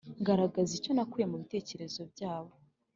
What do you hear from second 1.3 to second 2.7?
mu bitekerezo byabo.